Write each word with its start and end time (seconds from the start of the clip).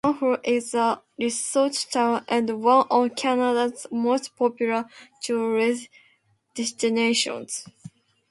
Banff 0.03 0.39
is 0.43 0.73
a 0.73 1.03
resort 1.19 1.85
town 1.91 2.25
and 2.27 2.49
one 2.63 2.87
of 2.89 3.15
Canada's 3.15 3.85
most 3.91 4.35
popular 4.35 4.85
tourist 5.21 5.89
destinations. 6.55 7.67